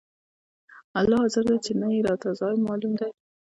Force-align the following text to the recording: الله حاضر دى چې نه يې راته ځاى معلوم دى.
الله 0.99 1.19
حاضر 1.23 1.43
دى 1.49 1.57
چې 1.65 1.71
نه 1.79 1.87
يې 1.93 1.99
راته 2.09 2.27
ځاى 2.39 2.55
معلوم 2.67 2.93
دى. 2.99 3.09